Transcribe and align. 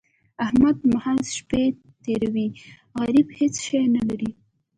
احمد 0.45 0.77
محض 0.93 1.23
شپې 1.37 1.63
تېروي؛ 2.03 2.47
غريب 2.99 3.27
هيڅ 3.37 3.53
شی 3.65 3.81
نه 3.95 4.01
لري. 4.09 4.31